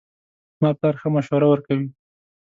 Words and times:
زما 0.57 0.69
پلار 0.79 0.95
ښه 1.01 1.07
مشوره 1.15 1.47
ورکوي 1.49 1.87